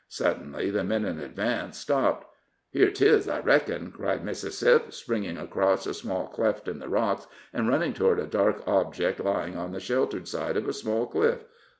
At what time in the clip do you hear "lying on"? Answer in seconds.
9.23-9.73